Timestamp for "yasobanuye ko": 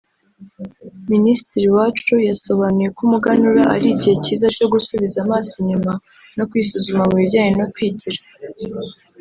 2.29-2.99